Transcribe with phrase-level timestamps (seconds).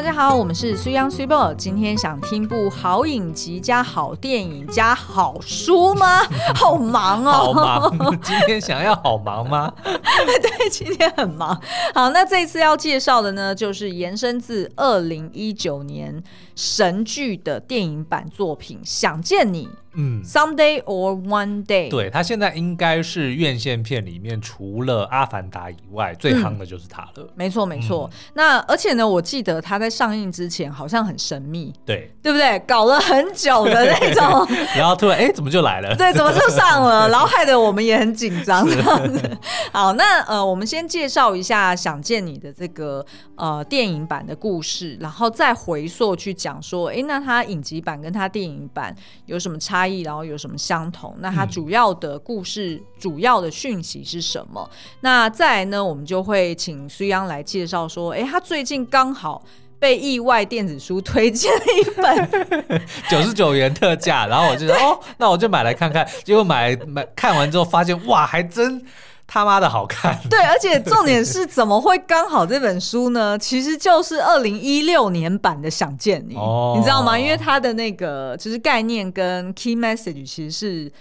[0.00, 1.52] 大家好，我们是水 Young Super。
[1.58, 6.22] 今天想听部好影集加好电影加好书吗？
[6.56, 8.18] 好忙哦，好忙。
[8.22, 9.70] 今天想要好忙吗？
[9.84, 11.54] 对，今天很忙。
[11.94, 16.24] 好，那这一次要介绍的呢，就是延伸自二零一九年
[16.56, 19.68] 神剧的电影版作品《想见你》。
[19.94, 27.10] 嗯，Someday or One Day，对，他现在应该是院线片里面除了《阿凡达》以外最夯的就是他了。
[27.16, 28.08] 嗯、没错，没错。
[28.12, 32.56] 嗯、那而且呢，我记得他在上映之前好像很神秘，对，对不对？
[32.60, 34.46] 搞了很久的那种，
[34.76, 35.96] 然后突然哎，怎么就来了？
[35.96, 37.08] 对，怎么就上了？
[37.10, 39.38] 然后害得我们也很紧张这样子。
[39.72, 43.04] 好，那呃，我们先介绍一下《想见你》的这个
[43.34, 48.94] 呃电影版的故事，然后再回溯去讲说，哎，那他影集版跟他电影版
[49.26, 49.79] 有什么差？
[49.80, 51.14] 差异，然后有什么相同？
[51.20, 54.68] 那它主要的故事、嗯、主要的讯息是什么？
[55.00, 59.42] 那再来呢，我们就会请苏央来介绍说，哎，他最近刚好
[59.78, 66.06] 被意外电子书推荐了一本 九十九元特价，然后我就说，哦，那我就买来看看。
[66.24, 68.84] 结果买买看完之后，发现哇，还真。
[69.32, 70.18] 他妈的好看！
[70.28, 73.38] 对，而且重点是怎么会刚好这本书呢？
[73.38, 77.16] 其实就是二零一六年版的《想见你》，哦，你知道吗？
[77.16, 80.92] 因为它的那个就是概念跟 key message 其实是。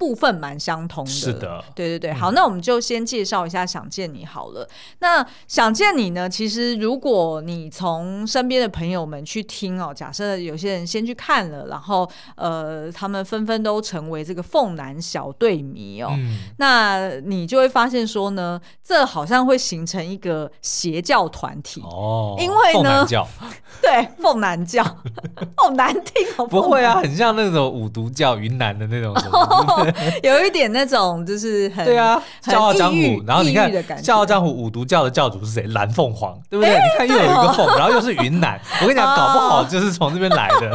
[0.00, 2.12] 部分蛮相同的，是的，对对对。
[2.14, 4.66] 好，嗯、那我们就先介绍一下《想见你》好了。
[5.00, 6.26] 那《想见你》呢？
[6.26, 23.06] 其实如果你从身边的朋友们去听哦，假设有些人先去看了，然后呃，他们纷纷都成为这个凤南小队迷哦，嗯、那你就会发现说呢，这好像会形成一个邪教团体哦，因为呢，
[23.82, 24.82] 对，凤南教
[25.56, 29.14] 好难听哦，不会啊，很像那种五毒教云南的那种。
[30.22, 33.22] 有一点那种就是很对啊，笑傲江湖。
[33.26, 33.70] 然后你看
[34.02, 35.62] 笑傲江湖五毒教的教主是谁？
[35.68, 36.74] 蓝凤凰，对不对？
[36.74, 38.60] 你看又有一个凤，然后又是云南。
[38.80, 40.72] 我跟你讲，搞不好就是从这边来的。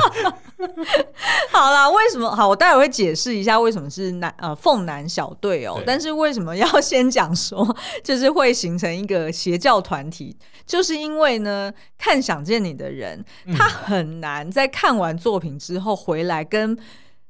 [1.51, 2.33] 好啦，为什么？
[2.35, 5.81] 好，我待会会解释一下为什么是男呃凤男小队哦。
[5.85, 10.35] 但是为什么要先讲说，就是会形成一个邪教团体？
[10.65, 13.23] 就是因为呢，看想见你的人，
[13.55, 16.77] 他很难在看完作品之后回来跟。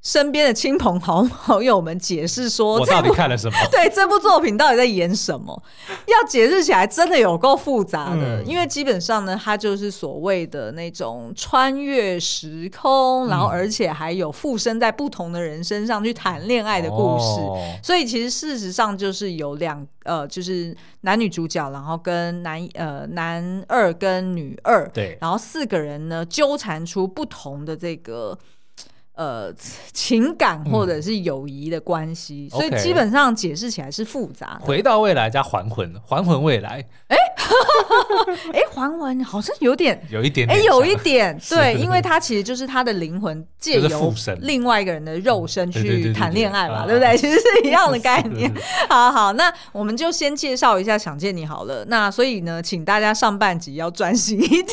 [0.06, 3.58] 身边的亲朋好好友们解释说，我到底看了什么？
[3.72, 5.60] 对，这部作品到底在演什么？
[6.06, 17.42] 要解释起来真的有够复杂的，嗯、因为基本上呢，它就是所谓的那种穿越时空，嗯、然后而且还有附身在不同的人身上去谈恋爱的故事。
[17.42, 28.38] 哦、所以其实事实上就是有两呃，就是男女主角，然后跟男呃男二跟女二，对，然后四个人呢纠缠出不同的这个。
[29.16, 29.54] 呃，
[29.94, 34.66] 情感或者是友谊的关系，嗯、所以基本上解释起来是复杂的。
[34.66, 36.86] 回到未来加还魂，还魂未来。
[37.08, 37.16] 哎，
[38.52, 47.16] 哎，还魂好像有点，有一点，哎，有一点，对，因为他其实就是他的灵魂借由另外一个人的肉身去谈恋爱嘛，对不对？
[47.18, 48.52] 其实是一样的概念。
[48.90, 51.86] 好好，那我们就先介绍一下《想见你》好了。
[51.86, 54.66] 那所以呢，请大家上半集要专心一点，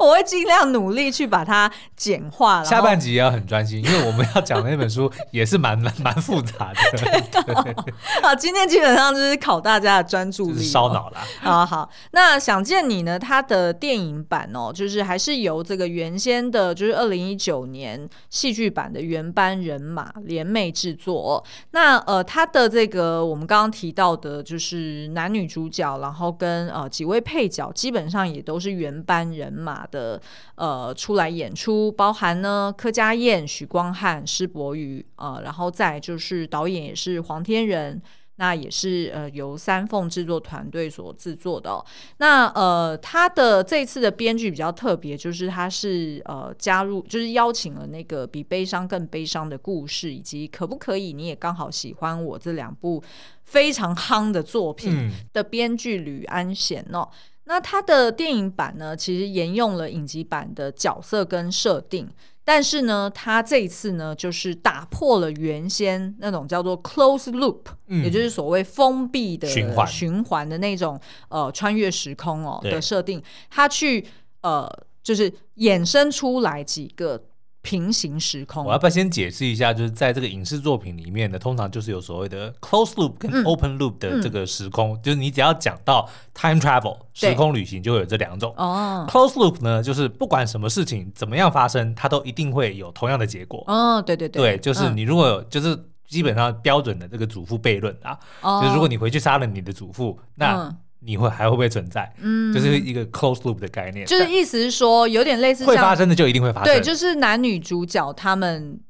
[0.00, 2.64] 我会尽量努力去把它简化了。
[2.64, 3.57] 下半集也要很专。
[3.66, 6.98] 因为我们要讲的那本书也是蛮蛮蛮复杂的。
[6.98, 7.74] 对哦、对
[8.22, 11.20] 好，今天基本上就是考大家的专注力，烧脑啦。
[11.40, 13.18] 好好，那想见你呢？
[13.18, 21.42] 它的电影版哦，就是还是由这个原先的，就是二零一九年戏剧版的原班人马联袂制作。
[21.70, 30.20] 那呃，它的这个我们刚刚提到的，就是男女主角，然后跟呃几位配角，基本上也都是原班人马的
[30.56, 33.47] 呃出来演出，包含呢柯佳嬿。
[33.48, 38.00] 许光汉、施柏宇，呃，然后再就是导演也是黄天仁，
[38.36, 41.84] 那也是呃由三凤制作团队所制作的哦。
[42.18, 53.02] 那呃，他的这次的编剧比较特别，就是他是呃加入，就是邀请了那个比悲伤更悲伤的故事，以及可不可以你也刚好喜欢我这两部
[53.42, 57.08] 非常夯的作品的编剧吕安贤哦。
[57.10, 62.08] 嗯、那他的电影版呢，其实沿用了影集版的角色跟设定。
[62.50, 67.58] 但是呢，他这一次呢，就是打破了原先那种叫做 close loop，
[67.88, 70.98] 嗯，也就是所谓封闭的循环循环的那种
[71.28, 74.02] 呃穿越时空哦的设定，他去
[74.40, 74.66] 呃
[75.02, 77.22] 就是衍生出来几个。
[77.68, 79.74] 平行时空，我要不要先解释一下？
[79.74, 88.54] 就是在这个影视作品里面呢，通常就是有所谓的 close loop 跟 open loop 的这个时空，嗯、就是你只要讲到 time travel 时空旅行，就会有这两种。
[88.56, 93.62] 哦，close loop 呢，就是不管什么事情怎么样发生，它都一定会有同样的结果。
[93.66, 102.12] 哦，对对对，对，就是你如果有，就是基本上标准的这个祖父悖论啊，哦、就是如果你回去杀了你的祖父，那你会还会不会存在？
[102.20, 108.80] 嗯，就是一个 close loop 的概念，就是意思是说有点类似会发生的就一定会发生，对，就是男女主角他们。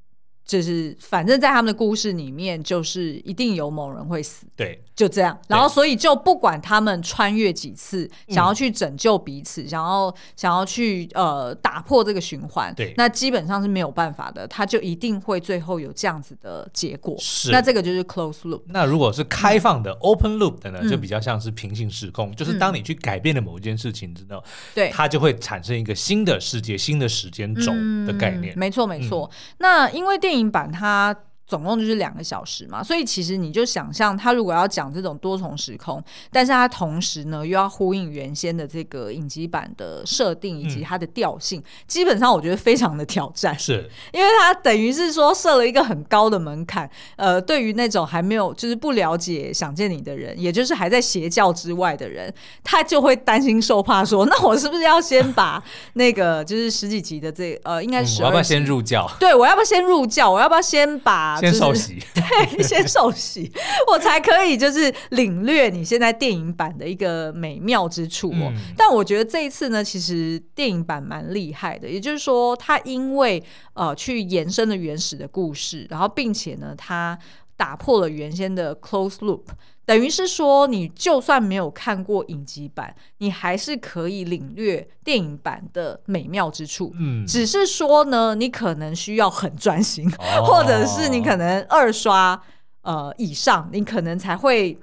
[0.48, 5.38] 就是，反正在他们的故事里面，就是一定有某人会死，对，就这样。
[5.46, 17.14] 然后，所以就不管他们穿越几次，想要去拯救彼此，嗯、想要想要去呃打破这个循环，对，那基本上是没有办法的，他就一定会最后有这样子的结果。
[17.18, 18.62] 是，那这个就是 close loop。
[18.68, 24.42] 那如果是开放的、嗯、open loop 的呢，就比较像是平行时空，嗯、就是当你去改变了某一件事情之后，
[24.74, 27.70] 对、嗯，它就会产生一个新的世界、新的时间轴
[28.06, 28.56] 的概念。
[28.56, 29.28] 嗯、没错，没错。
[29.30, 30.37] 嗯、那因为电影。
[30.38, 31.27] 电影版它。
[31.48, 36.00] 总共就是两个小时嘛，所以其实你就想象他如果要讲这种多重时空，
[36.30, 52.30] 但是他同时呢又要呼应原先的这个影集版的设定以及它的调性，嗯、基本上我觉得非常的挑战，是因为他等于是说设了一个很高的门槛，呃，对于那种还没有就是不了解想见你的人，也就是还在邪教之外的人，
[52.62, 55.62] 他就会担心受怕说， 那我是不是要先把
[55.94, 59.10] 那个就是十几集的这呃，应该是、嗯、我要不要先入教？
[59.18, 60.30] 对，我要不要先入教？
[60.30, 63.50] 我要不要先把先受洗， 对，先受洗，
[63.90, 68.52] 我才可以就是领略你现在电影版的一个美妙之处哦。
[68.52, 73.42] 嗯、但我觉得这一次呢，其实电影版蛮厉害的，也就是说，它因为
[73.74, 77.18] 呃去延伸了原始的故事，然后并且呢，它
[77.58, 79.42] 打破了原先的 close loop。
[79.84, 86.92] 等于是说，你就算没有看过影集版，你还是可以领略电影版的美妙之处。
[86.98, 92.40] 嗯，只是说呢，你可能需要很专心，哦、 或者是你可能二刷
[92.82, 94.78] 呃以上，你可能才会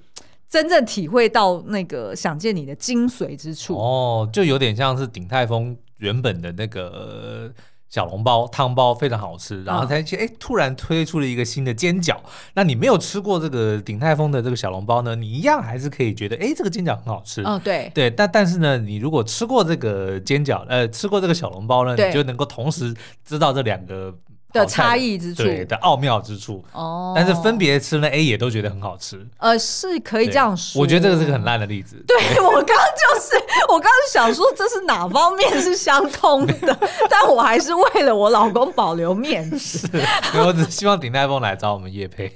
[0.49, 3.77] 真正体会到那个想见你的精髓之处。
[3.77, 7.53] 哦，就有点像是鼎泰丰原本的那个。
[7.95, 12.17] 小笼包汤包非常好吃，然后才哎突然推出了一个新的煎饺。
[12.53, 15.15] 那你没有吃过这个鼎泰丰的这个小笼包呢？
[15.15, 17.41] 你一样还是可以觉得哎这个煎饺很好吃。
[17.45, 22.93] 嗯，对对，但但是呢，你如果吃过这个煎饺，呃，吃过这个小笼包呢，你就能够同时
[23.23, 24.13] 知道这两个。
[24.59, 30.81] 的差异之处，对的奥妙之处哦，但是分别吃呢，A 也都觉得很好吃，呃，是可以这样说。
[30.81, 32.03] 我觉得这个是个很烂的例子。
[32.07, 33.35] 对，我刚刚就是，
[33.67, 36.77] 我刚刚想说这是哪方面是相通的，
[37.09, 39.89] 但我还是为了我老公保留面子。
[40.35, 42.31] 我只希望鼎泰丰来找我们叶配。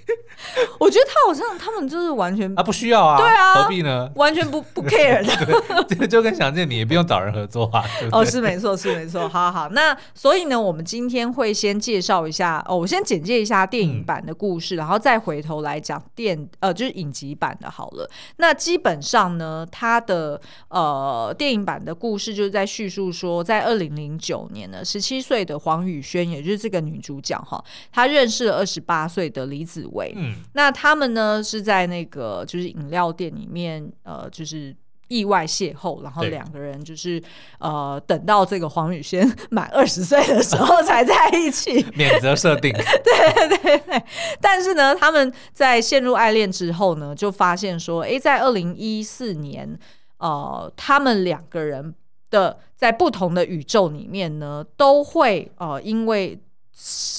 [0.79, 4.09] 我觉得他好像他们就是完全啊不需要啊，对啊，何必呢？
[4.15, 7.83] 完全不不 care 的，这个就跟想见你也不用找人合作啊。
[8.13, 9.27] 哦，是没错，是没错。
[9.27, 18.09] 好好好，那所以呢，我们今天会先介绍一下哦，我先简介一下电影版的故事，嗯、然后再回头来讲电呃就是影集版的好了。
[18.37, 20.39] 那基本上呢，它的
[20.69, 30.13] 呃电影版的故事就是在叙述说，在二零零九年呢，十七岁的黄宇轩，也就是这个女主角哈，她认识了二十八岁的李子维。
[30.15, 30.35] 嗯。
[30.53, 34.75] 那他们呢是在那个就是饮料店里面，呃，就是
[35.09, 37.21] 意外邂逅，然后两个人就是
[37.59, 42.71] 呃，等到这个黄宇轩满二十岁的时候才在一起， 免责设定。
[43.03, 44.03] 对对对，
[44.39, 49.77] 但是呢，他们在陷入爱恋之后呢，就发现说，哎，在二零一四年，
[50.17, 51.93] 呃，他们两个人
[52.29, 56.39] 的在不同的宇宙里面呢，都会呃，因为。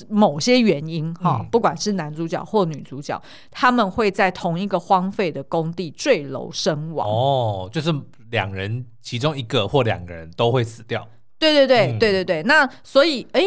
[0.09, 3.21] 某些原因哈，嗯、不管是男主角或女主角，
[3.51, 7.07] 他们会在同一个荒废的工地坠楼身亡。
[7.09, 7.95] 哦，就是
[8.31, 11.07] 两人其中一个或两个人都会死掉。
[11.39, 12.43] 对对对、嗯、对对对。
[12.43, 13.43] 那所以，哎，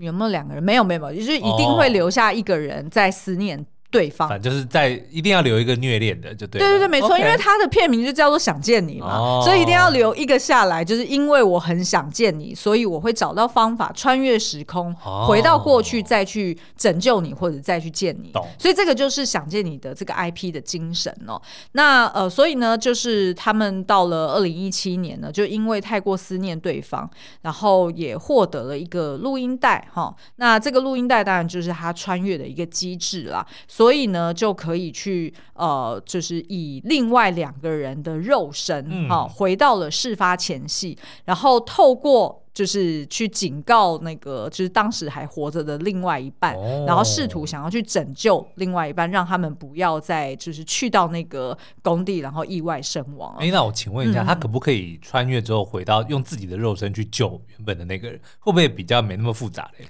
[0.00, 0.62] 有没有两个人？
[0.62, 3.64] 没有没有，就是一定会留下一个人在思念。
[3.90, 6.58] 对方，反正就是在一定要留一个虐恋的，就对。
[6.58, 18.32] 对对对，没错因为他的片名就叫做《想见你》嘛，哦、所以一定要留一个下来，就是因为我很想见你，所以我会找到方法穿越时空，哦、回到过去再去拯救你或者再去见你。
[18.58, 21.40] 所以这个就是《想见你》的这个 IP 的精神哦。
[21.72, 27.08] 那呃，所以呢，就是他们到了二零一七年呢，就因为太过思念对方，
[27.42, 30.16] 然后也获得了一个录音带哈、哦。
[30.36, 33.46] 那这个录音带当然就是他穿越的一个机制啦。
[33.76, 53.36] 所以呢，就可以去呃，就是以另外两个人的肉身哈、嗯哦，回到了事发前夕，然后透过就是去警告那个就是当时还活着的另外一半，哦、然后试图想要去拯救另外一半，让他们不要再就是去到那个工地，然后意外身亡。
[53.38, 58.18] 哎，那我请问一下，嗯、他可不可以穿越之后回到用自己的肉身去救原本的那个人？
[58.38, 59.86] 会不会比较没那么复杂嘞？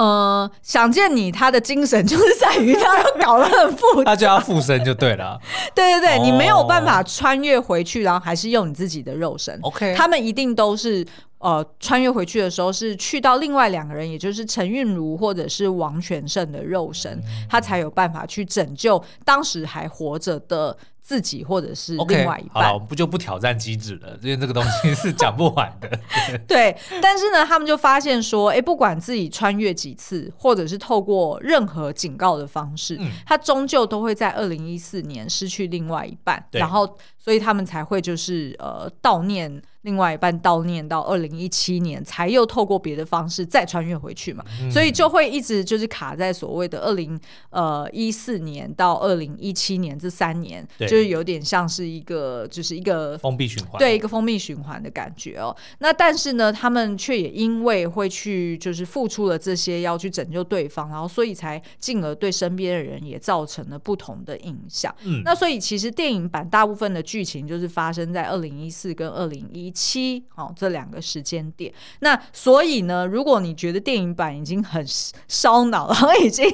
[0.00, 5.38] 呃，想见你，他的精神就是在于他要搞得很复杂， 他就要附身就对了。
[5.76, 9.58] 对对对，哦、你没有办法穿越回去，然后还是用你自己的肉身。
[9.60, 11.06] OK，他们一定都是。
[11.42, 25.90] 呃，穿越回去的时候是去到另外两个人，也就是陈韵如或者是王全胜的肉身，他才有办法去拯救当时还活着的自己或者是另外一半，okay, 好了，我们不就不挑战机制了，因为这个东西是讲不完的。
[26.46, 39.62] 对，但是呢，他们就发现说，哎，不管自己穿越几次，或者是透过任何警告的方式，嗯、他终究都会在二零一四年失去另外一半，然后，所以他们才会就是呃悼念。
[39.82, 55.56] 另外一半悼念到二零一七年，才又透过别的方式再穿越回去嘛，嗯、所以就会一直就是卡在所谓的二零呃一四年到二零一七年这三年，就是有点像是一个就是一个封闭循环，对一个封闭循环的感觉哦。
[55.78, 64.94] 那但是呢，他们却也因为会去就是付出了这些要去拯救对方，然后所以才进而对身边的人也造成了不同的影响。
[65.04, 71.72] 嗯，那所以其实电影版大部分的剧情就是发生在二零一四跟二零一七，哦，这两个时间点。
[71.98, 74.84] 那所以呢，如果你觉得电影版已经很
[75.26, 76.46] 烧脑，然 后已经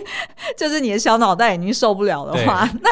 [0.57, 2.91] 就是你的小脑袋已经受不了的话，那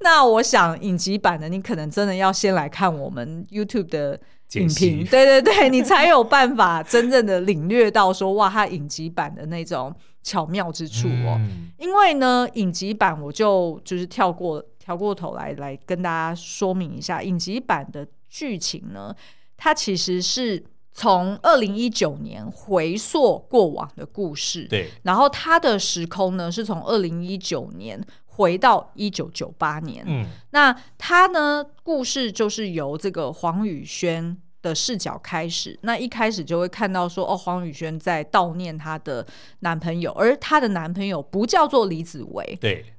[0.00, 4.18] 那我想影集版的你可能真的要先来看我们 YouTube 的
[4.54, 11.36] 影评，析对对对，你才有办法真正的领略到说哇，它影集版的那种巧妙之处哦。
[11.38, 19.14] 嗯、因为呢，影集版我就就是跳过跳过头来来跟大家说明一下影集版的剧情呢。
[19.54, 24.88] 它其实是从二零一九年回溯过往的故事，对。
[25.02, 30.24] 然后它的时空呢是从二零一九年回到一九九八年，嗯。
[30.52, 39.26] 那它呢故事就是由这个黄宇轩的视角开始，那一开始就会看到说，哦，黄宇轩在悼念她的
[39.58, 42.94] 男朋友，而她的男朋友不叫做李子维，对。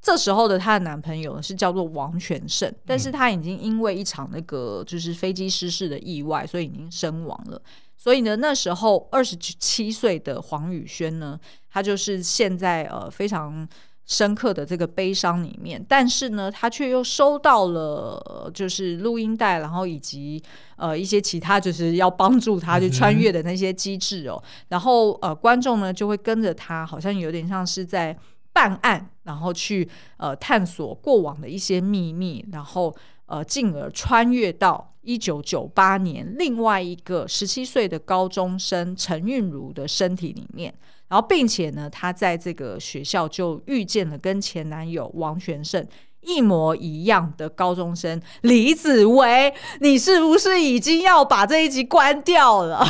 [0.00, 7.60] 这时候的她的男朋友是叫做王全胜，但是他已经因为一场那个就是飞机失事的意外，所以已经身亡了。
[7.96, 11.38] 所以呢，那时候二十七岁的黄宇轩呢，
[11.68, 13.68] 他就是现在呃非常
[14.06, 20.40] 深刻的这个悲伤里面，但是呢，他却又收到了就是录音带，然后以及
[20.76, 28.16] 呃一些其他就是要帮助他去穿越的那些机制哦，然后呃观众呢就会跟着他，好像有点像是在。
[28.58, 32.92] 办案，然后去呃探索过往的一些秘密，然后
[33.26, 40.74] 呃进而穿越到一九九八年另外一个十七岁的高中生陈韵如的身体里面，
[41.06, 45.86] 然后并且呢，她在这个学校就遇见了跟前男友王全胜
[46.28, 49.52] 一模一样的高中生李子维。
[49.80, 52.84] 你是不是已经要把这一集关掉了？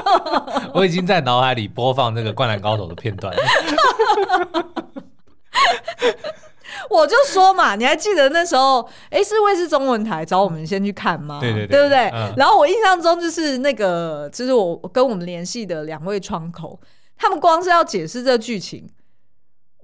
[0.74, 3.34] 我已经在脑海里播放那个《灌篮高手》的片段。
[6.88, 8.80] 我就说嘛，你还记得那时候，
[9.10, 11.40] 哎、欸，是卫视中文台找我们先去看吗？
[11.40, 12.08] 对对对，对不对？
[12.10, 16.78] 嗯、然后我印象中就是那个，就是我跟我们联系的两位窗口，
[17.18, 18.86] 他们光是要解释这剧情，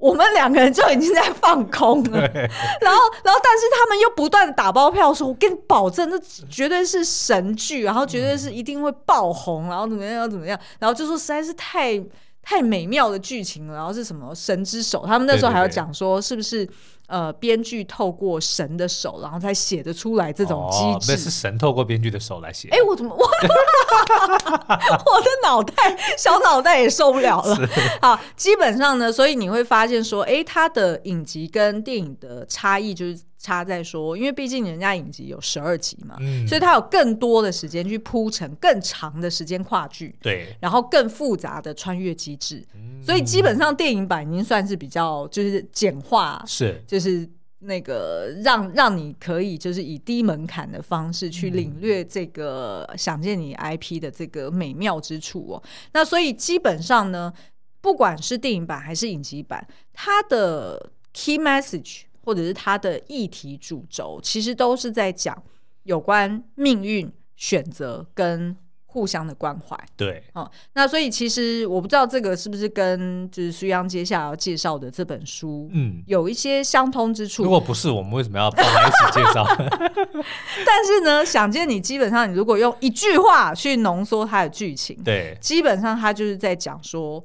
[0.02, 2.20] 我们两个人就已经在放空了。
[2.20, 6.18] 然后，然后，但是他们又不断的打包票说，我跟你保证，这
[6.50, 12.02] 绝对是神剧，然后绝对是一定会爆红，然后怎么样，怎么样，然后就说实在是太。
[12.44, 15.04] 太美妙的剧情了，然后是什么神之手？
[15.06, 16.68] 他们那时候还要讲说，是不是
[17.06, 21.12] 呃编剧透过神的手，然后才写得出来这种机制？
[21.12, 22.68] 那、哦、是神透过编剧的手来写。
[22.70, 25.74] 哎，我怎么我 我的脑袋
[26.16, 27.54] 小脑袋也受不了了。
[27.54, 27.68] 是
[28.00, 33.18] 好，基本上呢，所以你会发现说，哎，它的影集跟电影的差异就是。
[33.42, 55.62] 差在说，因为毕竟人家影集有十二集嘛，嗯、所以他有更多的时间去铺陈更长的时间跨剧，对，然后更复杂的穿越机制，嗯、所以基本上电影版已经算是比较就是简化，是就是那个让让你可以就是以低门槛的方式去领略这个想见你 IP 的这个美妙之处哦。
[55.92, 57.32] 那所以基本上呢，
[57.80, 62.02] 不管是电影版还是影集版，它的 key message。
[62.24, 65.40] 或者是他的议题主轴，其实都是在讲
[65.82, 69.76] 有关命运、选择跟互相的关怀。
[69.96, 77.42] 对，哦、嗯，那所以其实我不知道这个是不是跟就是苏央接下来要介绍的这本书，嗯，有一些相通之处。
[77.42, 79.44] 如果不是，我们为什么要放在一起介绍？
[80.66, 87.24] 但是呢，想见你基本上，你如果用一句话去浓缩它的剧情，对，基本上它就是在讲说。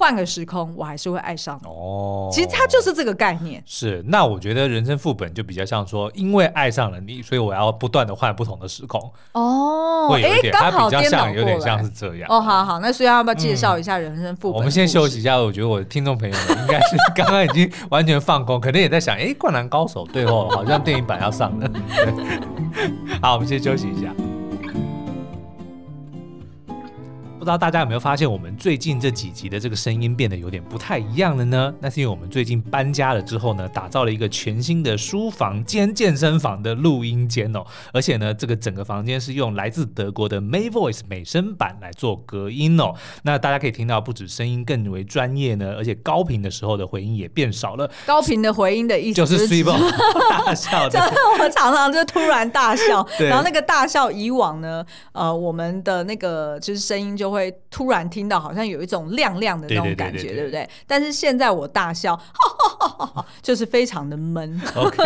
[0.00, 1.60] 换个时空，我还是会爱上。
[1.66, 3.62] 哦，其实它就是这个概念。
[3.66, 8.98] 是，那我觉得人生副本就比较像说，因为爱上了你，所以我要不断的换不同的时空。
[9.32, 12.26] 哦，会有一点，它比较像，有点像是这样。
[12.30, 14.56] 哦，好好，那所以要不要介绍一下人生副本？
[14.56, 15.36] 我们先休息一下。
[15.36, 21.70] 我觉得我的听众朋友们应该是刚刚已经完全放空，可能也在想，哎，灌篮高手最后好像电影版要上了。
[23.20, 24.10] 好，我们先休息一下。
[27.40, 31.72] 不知道大家有没有发现，我们最近这几集的这个声音变得有点不太一样了呢？
[31.80, 37.64] 那是因为我们最近搬家了之后呢，打造了一个全新的书房兼健身房的录音间哦。
[37.94, 42.92] 而且呢，这个整个房间是用来自德国的 May Voice 美声版来做隔音哦。
[43.22, 47.90] 那大家可以听到，不止声音更为专业呢，而且高频的时候的回音也变少了。
[48.04, 49.38] 高频的回音的意思就是
[50.28, 50.84] 大笑，
[51.40, 57.29] 我常常就突然大笑， 然后那个大笑以往呢，呃，我们的那个就是声音就。
[57.30, 60.68] 会突然听到好像有一种亮亮的那种感觉，对不对？
[60.86, 62.18] 但是现在我大笑，
[63.40, 64.60] 就是非常的闷。
[64.74, 65.02] OK，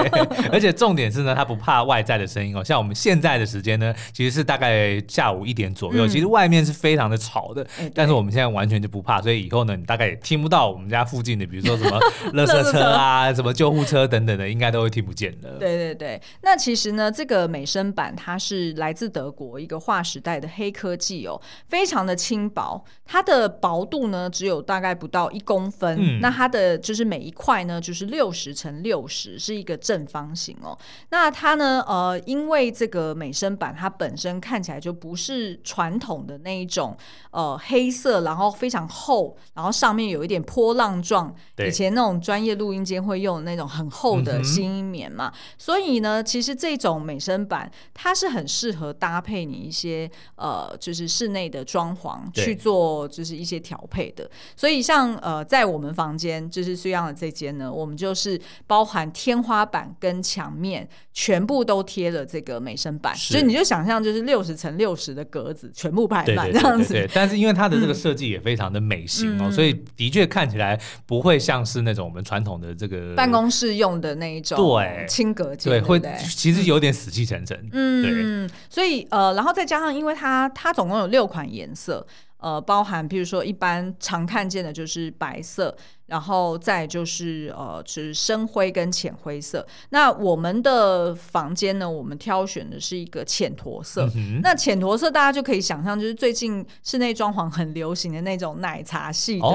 [0.50, 2.64] 而且重点是呢，他不怕外在的声音哦。
[2.64, 7.66] 像我们现在的时间呢，其实是大概下午一点左右，嗯、其实外面是非常的吵的。
[7.78, 12.00] 欸、但是我们现在完全就不怕，所以以后呢，你大概也听不到我们家附近的，比如说什么
[12.32, 15.58] 垃圾车啊、什么救护车等等的，应该都会听不见的。
[15.58, 21.38] 对对对，那其实呢，这个美声版它是来自德国一个划时代的黑科技哦，
[21.68, 22.13] 非常的。
[22.14, 25.96] 轻薄，它的薄度呢只有大概不到一公分。
[25.98, 30.76] 嗯、那它的就是每一块呢就是六十乘六十，是一个正方形哦。
[31.10, 36.96] 那它呢，呃，因为这个美声板它本身看起来就不是传统的那一种，
[37.30, 41.34] 呃，黑色，然后非常厚，然后上面有一点波浪状。
[41.58, 45.32] 以前那种专业录音间会用的那种很厚的新音棉嘛。
[45.34, 52.20] 嗯、所以呢，其实这种美声板它是很适合搭配你一些呃，就是室内的装潢。
[52.32, 65.22] 去做就是一些调配的，所以像呃，在我们房间就是这样的这间呢，我们就是包含天花板跟墙面全部都贴了这个美声板，所以你就想象就是六十乘六十的。
[65.34, 66.94] 格子全部排满这样子。
[66.94, 67.84] 对，但是因为它的。
[67.84, 70.08] 这个设计也非常的美型哦，所以的。
[70.08, 72.72] 确看起来不会像是那种我们传统的。
[72.74, 77.68] 这个办公室用的那一种对轻隔间，对，会其实有点死气沉沉。
[77.72, 81.93] 嗯，对，所以呃，然后再加上因为它它总共有六款颜色。
[81.94, 82.06] 个
[82.44, 85.74] 呃，包含比如说一般常看见的就是白色。
[86.06, 89.66] 然后再就是呃，就是深灰跟浅灰色。
[89.88, 94.06] 那我们的房间呢，我们挑选的是一个浅驼色。
[94.14, 99.48] 嗯、那浅驼色大家就可以想象，就是最近室内装潢很流行的那种奶茶系的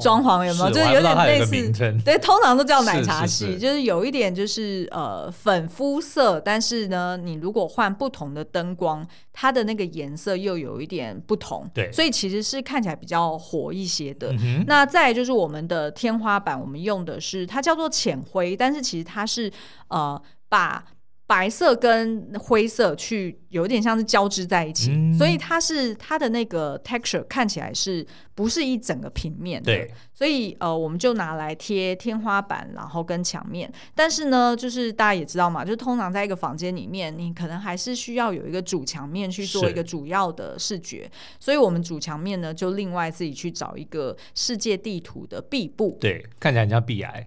[0.00, 0.66] 装潢，有没有？
[0.66, 1.72] 哦、就是有点类似，
[2.04, 11.68] 对，通常都叫奶茶系，是是是就是有一点就是呃粉肤色，但是呢，你如果换不同的灯光，它的那个颜色又有一点不同。
[11.74, 14.30] 对，所以其实是看起来比较火一些的。
[14.34, 15.62] 嗯、那再就是我们。
[15.62, 19.50] 的天花板，我们用的是它叫做浅灰，但是其实它是
[19.88, 20.84] 呃把
[21.26, 28.04] 白色跟灰色去有点像是交织在一起，嗯、所以它是它的那个 texture 看起来是。
[28.34, 33.70] 不是一整个平面的，对，所以呃，我们就拿来贴天花板，然后跟墙面。
[33.94, 41.10] 但是呢，就是大家也知道嘛，就通常在一个房间里面，你可能还是需要有一个主墙面去做一个主要的视觉。
[41.38, 47.26] 所以我们主墙面呢，就另外自己去找一个世界地图的壁布，对，看起来很像壁癌。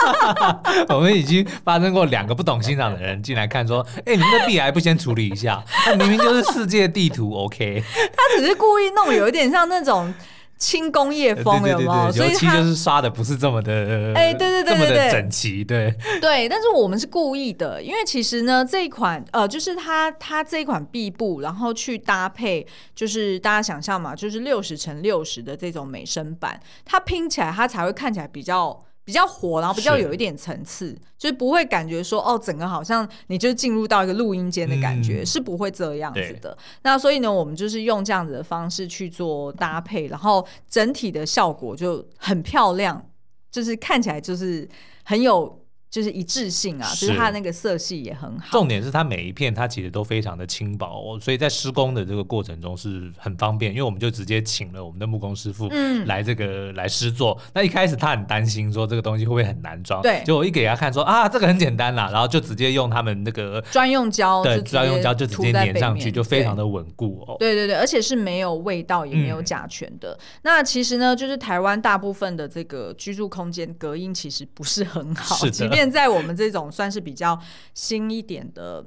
[0.90, 5.64] 我们已经发生过两个不懂欣赏的人进来看，说：“哎、欸，你们的壁癌不先处理一下？
[5.86, 10.12] 那明明就是世界地图，OK？” 他只是故意弄有一点像那种。
[10.60, 12.12] 轻工业风有没有？
[12.12, 15.90] 所以它就是刷的不是这么的，哎，对对对对对，这么的整齐，对
[16.20, 16.46] 对。
[16.50, 28.78] 但是我们是故意的，因为其实呢，这一款呃，就是它它这一款壁布，然后去搭配，就是大家想象嘛，就是六十乘六十的这种美声版，它拼起来它才会看起来比较。
[29.10, 36.56] 比较火，然后比较有一点层次，就是不会感觉说哦，整个好像你就进入到一个录音间的感觉，嗯、是不会这样子的。
[36.82, 43.04] 那所以呢，我们就是用这样子的方式去做搭配，然后整体的效果就很漂亮，
[43.50, 44.68] 就是看起来就是
[45.02, 45.59] 很有。
[45.90, 48.46] 就是一致性啊，是就是它那个色系也很好。
[48.52, 55.68] 重点是它每一片它其实都非常的轻薄，哦所以在施工的这个过程中是很方便，因为我们就直接请了我们的木工师傅
[56.06, 57.36] 来这个、嗯、来施作。
[57.52, 67.36] 那一开始他很担心说这个东西会不会很难装，对，就我一给他看说啊这个很简单啦，然后就直接用他们那个专用胶，对，专用胶就直接粘上去，就非常的稳固哦。
[67.38, 70.12] 对对对，而且是没有味道也没有甲醛的。
[70.12, 77.40] 嗯、那其实呢，就是台湾大部分的这个居住空间隔音其实不是很好，是的即便现在我们这种算是比较
[77.72, 78.84] 新一点的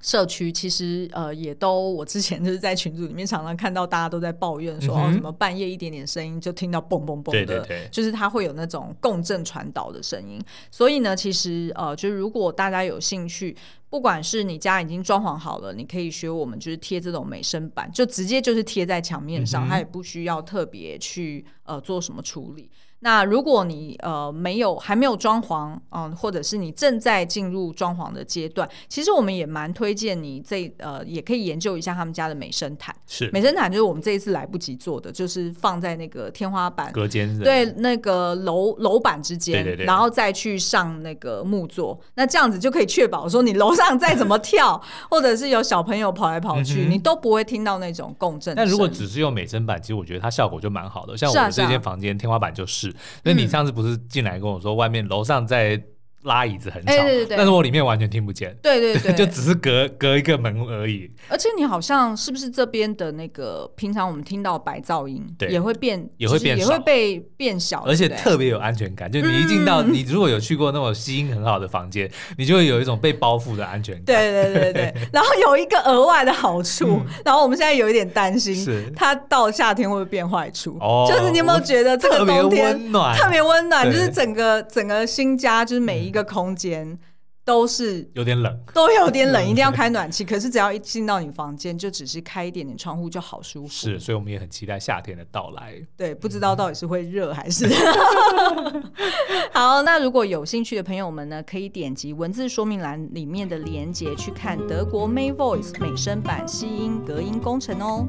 [0.00, 10.40] 社区，其实呃也都，我之前就是在群组里面常常看到大家都在抱怨说，嗯、哦什么半夜一点点声音就听到嘣嘣嘣的，对对对，就是它会有那种共振传导的声音。
[10.70, 13.56] 所以呢，其实呃，就是如果大家有兴趣，
[13.90, 22.70] 不管是你家已经装潢好了，你可以学我们就是贴这种美声板，就直接就是贴在墙面上，嗯、它也不需要特别去呃做什么处理。
[23.04, 32.96] 那如果你呃没有还没有装潢，嗯，或者是你正在进入装潢的阶段，其实我们也蛮推荐你这呃也可以研究一下他们家的美声毯。
[33.06, 48.56] 是美声毯就是我们这一次来不及做的，就是放在那个天花板隔间对那个楼楼板之间，对对对，然后再去上那个木座，那这样子就可以确保说你楼上再怎么跳， 或者是有小朋友跑来跑去，嗯、你都不会听到那种共振。
[48.56, 51.14] 但如果只是用美声板，其实我觉得它效果就蛮好的。
[51.14, 52.93] 像我们这间房间天花板就是。
[53.22, 55.82] 那你上次不是进来跟我说，外面楼上在
[56.24, 61.10] 拉椅子很吵，欸、对对对，但是我里面完全听不见，对对对， 就只是隔隔一个门而已。
[61.28, 69.10] 而且你好像是不是这边的那个平常我们听到白噪音，对，也会变，也会变，也会被变小，而且特别有安全感。
[69.10, 74.04] 就你一进到，你如果有去过那种吸音很好的房间，你就会有一种被包覆的安全感。
[74.04, 78.90] 对对对对， 然后有一个额外的好处，然后我们现在有一点担心，是。
[78.96, 80.78] 它到夏天会不会变坏处？
[80.80, 86.98] 哦，就是你有没有觉得这个冬天温暖，特别温暖，就是整个整个新家，就是每一个空间。
[87.46, 90.24] 都是有点冷，都有点冷，一定要开暖气。
[90.24, 93.68] 可是只要一进到你房间，就只是开一点点窗户就好舒服。
[93.68, 95.74] 是，所以我们也很期待夏天的到来。
[95.94, 97.68] 对，不知道到底是会热还是……
[99.52, 108.08] 好，那如果有兴趣的朋友们呢，可以点击文字说明栏里面的链接去看德国 May Voice 美声版吸音隔音工程哦。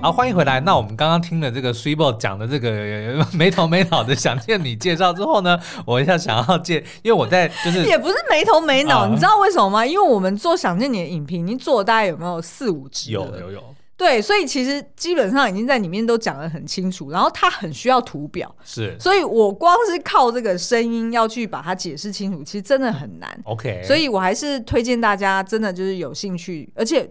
[0.00, 0.60] 好，欢迎回来。
[0.60, 9.84] 那我们刚刚听了这个 Swebo 讲的这个 没头没脑的想见你介绍之后呢，我一下想要介，因为我在就是也不是没头没脑，呃、你知道为什么吗？
[9.84, 13.10] 因为我们做想见你的影评，你做了大概有没有四五集？
[13.10, 13.62] 有有有。
[13.96, 23.28] 对，所以其实基本上已经在里面都讲得很清楚，然后它很需要图表，是，所以我光是靠这个声音要去把它解释清楚，其实真的很难。
[23.42, 27.10] OK，所以我还是推荐大家真的就是有兴趣，而且。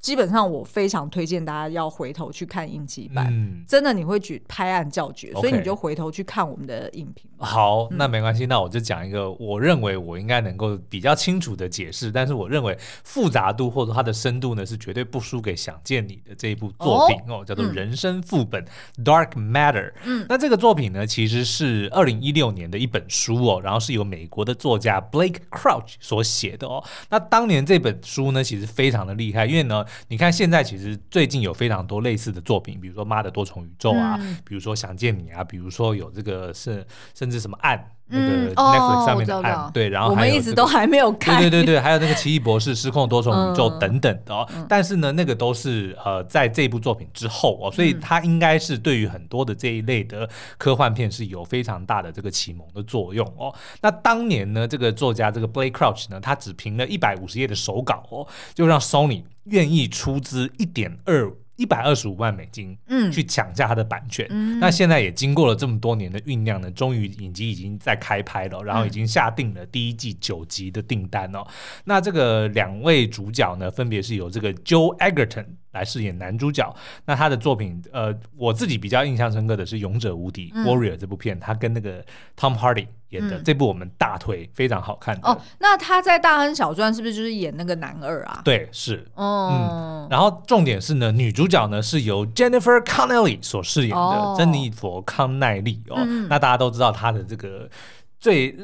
[0.00, 7.28] 基本上我非常推荐大家要回头去看影集版，嗯、真的你会举拍案叫绝，所以你就回头去看我们的影评。
[7.38, 18.62] 好，那没关系，那我就讲一个我认为我应该能够比较清楚的解释，但是我认为复杂度或者它的深度呢是绝对不输给《想见你》的这一部作品哦，哦，叫做《人生副本》
[18.98, 19.92] 嗯、（Dark Matter）。
[20.04, 26.82] 嗯，那这个作品呢其实是二零一六年的一本书哦，然后是由美国的作家 Blake Crouch 所写的哦。
[27.10, 29.84] 那当年这本书呢其实非常的厉害，因为呢。
[30.08, 37.92] 你看，现在其实最近有非常多类似的作品，比如说《妈的多重宇宙》啊，嗯、比如说《想见你》啊，比如说有这个是甚至什么案。
[38.08, 44.48] 那个 Netflix 上面的案，嗯哦、对，然后我们一直都还没有看，对对对对，还有那个奇异博士、失控多重宇宙等等的哦。
[44.54, 53.52] 嗯、但是呢，那个都是呃在这部作品之后哦，所以它应该是对于很多的这一类的科幻片是有非常大的这个启蒙的作用哦。
[53.80, 61.32] 那当年呢，这个作家这个 Blake Crouch 呢，他只凭了一百五十页的手稿哦，就让 Sony 愿意出资一点二。
[61.58, 64.26] 一百二十五万美金，嗯，去抢下它的版权。
[64.28, 71.38] 嗯，那现在也经过了这么多年的酝酿呢，终于影集已经在开拍了，然后已经下定了第一季九集的订单哦。
[71.38, 71.52] 嗯，
[71.86, 76.74] 那这个两位主角呢，分别是由这个 Joel Edgerton 来饰演男主角。
[77.04, 82.02] 那他的作品，呃，我自己比较印象深刻的是《勇者无敌》嗯，Warrior 这部片，他跟那个
[82.36, 82.86] Tom Hardy。
[83.10, 85.40] 演的、嗯、这部我们大推，非常好看哦。
[85.60, 88.42] 那他在《大亨小传》是不是就是演那个男二啊？
[88.44, 89.06] 对，是。
[89.14, 95.94] 哦、嗯，然后重点是呢，女主角呢是由 Jennifer Connelly 所饰演的、哦、珍妮佛·康奈利哦。
[96.04, 97.70] 嗯、那大家都知道她的这个
[98.18, 98.56] 最，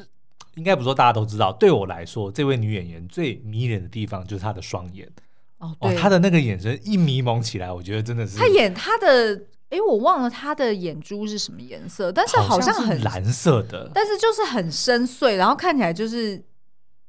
[0.56, 5.08] 应该不说大家都知道，对我来说，这位女演员最迷人的地方就是她的双眼。
[5.62, 8.36] 哦，对，她的那个眼神一迷蒙起来，我觉得真的是。
[8.36, 9.46] 他演他的。
[9.72, 16.44] 哎，我忘了他的眼珠是什么颜色，但是好像很像蓝色的，但是就是很深邃，然后看起来就是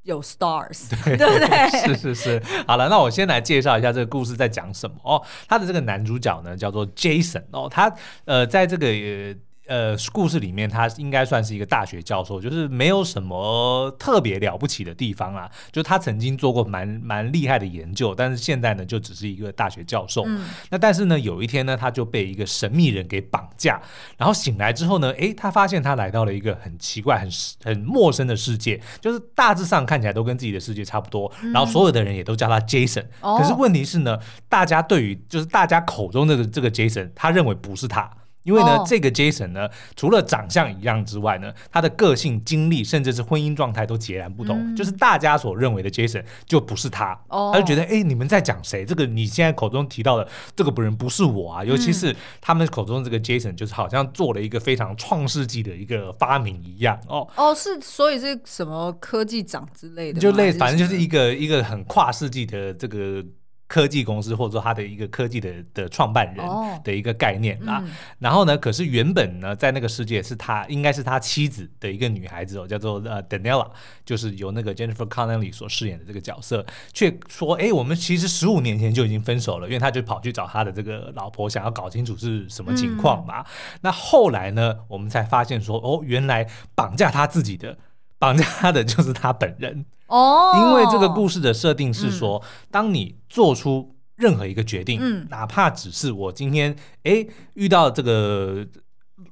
[0.04, 1.94] 有 stars，对， 对不对？
[1.94, 2.42] 是是是。
[2.66, 5.22] 好了，那我先来介绍一下这个故事在讲什么哦。
[5.46, 8.86] 他的这个男主角呢叫做 Jason 哦，他呃在这个。
[8.86, 9.34] 呃
[9.66, 15.50] 呃，故事里面他应该算是一个大学教授，就是没有什么特别了不起的地方啊。
[15.72, 20.24] 就他曾经做过蛮蛮厉害的研究，但是现在呢，就只是一个大学教授。
[20.26, 23.80] 嗯、那但是呢，有一天呢，他就被一个神秘人给绑架，
[24.18, 27.28] 然后醒来之后呢，诶，他发现他来到了一个很奇怪、很
[27.64, 33.06] 很陌生的世界，就是大致上看起来都跟自己的世界差不多，嗯、然后所有的人也都叫他 Jason。
[33.22, 38.10] 哦、可是问题是呢，大家对于就是大家口中的这个 Jason，他认为不是他。
[38.44, 38.88] 因为呢，oh.
[38.88, 44.56] 这个 Jason 呢，除了长相一样之外呢，他的个性、经历，甚至是婚姻状态都截然不同。
[44.58, 47.52] 嗯、就是大家所认为的 Jason 就不是他，oh.
[47.52, 48.84] 他就觉得，哎，你们在讲谁？
[48.84, 51.64] 这个你现在口中提到的这个人不是我啊！
[51.64, 57.26] 尤其是他们口中的这个 Jason，就是好像做了一个非常创世纪的一个发明一样哦。
[57.36, 60.20] 哦，oh, 是，所以是什么科技长之类的？
[60.20, 63.24] 就类，反正就是一个一个很跨世纪的这个。
[63.66, 66.44] 科技公司，或者说他的一个科技的的创办人
[66.84, 67.78] 的一个概念啦。
[67.78, 73.68] 哦嗯、然后呢，可是原本呢，在那个世界是他应该是他妻子的一个女孩子哦，叫做呃 Daniela，
[74.04, 83.40] 就是由那个 Jennifer Connelly 所饰演的这个角色，却说，哎，我们其实十五年前就已经分手了，因为他就跑去找他的这个老婆，想要搞清楚是什么情况嘛。
[83.40, 83.46] 嗯、
[83.80, 87.78] 那后来呢，我们才发现说，哦，原来绑架他自己的。
[88.18, 98.66] 绑架他的就是他本人哦，因为这个故事的设定是说，嗯、当你做出任何一个决定，嗯、哪怕只是我今天哎遇到这个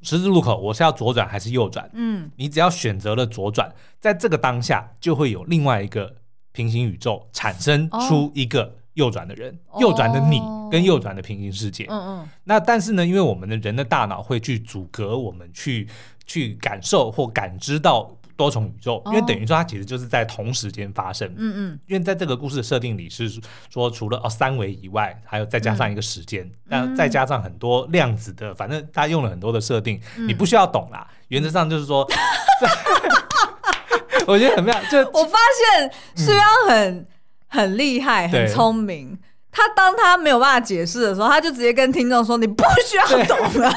[0.02, 1.88] 十字路口，我是要左转还是右转？
[1.92, 6.16] 嗯，你只要选择了左转，在这个当下就会有另外一个
[6.52, 10.40] 平行宇宙产生出一个右转的人，哦、右转的你
[10.70, 11.86] 跟右转的平行世界。
[11.88, 15.86] 嗯嗯，那但是呢，因为我们的人的大脑会去阻隔我们去
[16.26, 18.10] 去感受或感知到。
[18.42, 21.28] 多重宇宙，因为等于说它其实就是在同时间发生。
[21.36, 23.30] 嗯嗯，因为在这个故事的设定里是
[23.70, 31.06] 说，除了哦三维以外，还有再加上一个时间，那再加上很多量子的，反正他用了很多的设定，你不需要懂啦。
[31.28, 32.04] 原则上就是说，
[34.26, 34.74] 我觉得很妙。
[34.90, 35.38] 就我发
[35.78, 37.06] 现书央很
[37.46, 39.16] 很厉害，很聪明。
[39.52, 43.70] 他当他没有办法解释的时候，他就直接跟听众说：“你不需要懂了，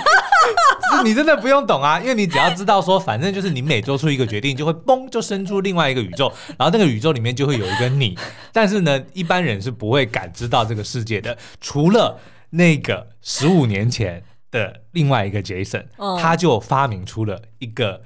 [1.03, 8.17] 你真的不用懂啊，因为你只要知道说，反正就是你每做出一个决定，就会嘣就生出另外一个宇宙，然后那个宇宙里面就会有一个你。
[8.53, 12.17] 但是呢，一般人是不会感知到这个世界的，除了
[12.51, 18.01] 那个十五年前的另外一个 Jason，他就发明出了一个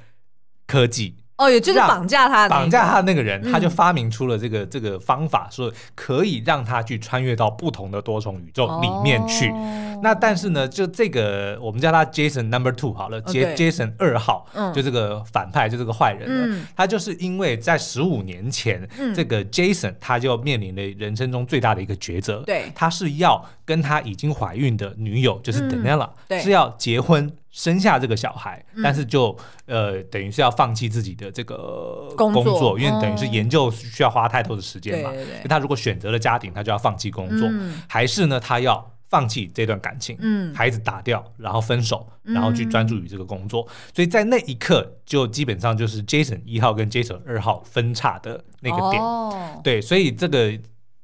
[0.66, 9.50] 科技。”哦，也就是绑架他的绑架他那个人，他就发明出了这个这个方法，说可以让他去穿越到不同的多重宇宙里面去。
[10.02, 16.68] 那但是呢，就这个我们叫他 Jason Number Two 好了，Jason 二号，就这个反派，就这个坏人嗯。
[16.76, 26.10] 他就是因为在十五年前，这个 Jason 他就面临了人生中最大的一个抉择，对，他是要跟他已经怀孕的女友，就是 Daniela，
[26.42, 27.32] 是要结婚。
[27.52, 35.12] 生下这个小孩，但是就呃，等于是要放弃自己的这个工作，因为等于是研究需要花太多的时间嘛。
[35.50, 37.50] 他如果选择了家庭，他就要放弃工作，
[37.88, 40.16] 还是呢，他要放弃这段感情，
[40.54, 43.68] 孩子打掉，然后分手，然后去专注于这个工作。
[43.96, 49.04] 所以在那一刻，就基本上就是 Jason 一号跟 Jason 二号分叉的那个点。
[49.64, 50.54] 对，所以这个。